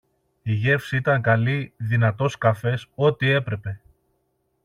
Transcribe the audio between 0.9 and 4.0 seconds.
ήταν καλή, δυνατός καφές, ότι έπρεπε